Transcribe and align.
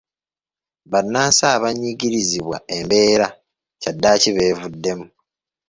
Bannansi 0.91 1.43
abanyigirizibwa 1.55 2.57
embeera 2.77 3.27
kyaddaaki 3.81 4.29
beevuddemu. 4.35 5.05